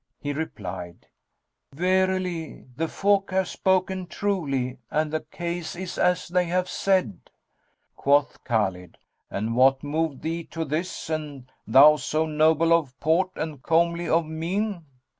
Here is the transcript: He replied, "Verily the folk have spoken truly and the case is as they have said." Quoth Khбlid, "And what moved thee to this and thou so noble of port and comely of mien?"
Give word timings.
He 0.19 0.33
replied, 0.33 1.05
"Verily 1.73 2.65
the 2.75 2.87
folk 2.87 3.29
have 3.29 3.47
spoken 3.47 4.07
truly 4.07 4.79
and 4.89 5.13
the 5.13 5.19
case 5.19 5.75
is 5.75 5.99
as 5.99 6.27
they 6.27 6.45
have 6.45 6.67
said." 6.67 7.29
Quoth 7.95 8.43
Khбlid, 8.43 8.95
"And 9.29 9.55
what 9.55 9.83
moved 9.83 10.23
thee 10.23 10.43
to 10.45 10.65
this 10.65 11.11
and 11.11 11.51
thou 11.67 11.97
so 11.97 12.25
noble 12.25 12.73
of 12.73 12.99
port 12.99 13.29
and 13.35 13.61
comely 13.61 14.09
of 14.09 14.25
mien?" 14.25 14.87